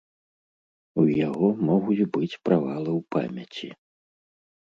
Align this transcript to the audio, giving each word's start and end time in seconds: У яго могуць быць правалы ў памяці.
У 1.01 1.03
яго 1.29 1.47
могуць 1.69 2.07
быць 2.15 2.39
правалы 2.49 2.91
ў 2.99 3.01
памяці. 3.17 3.69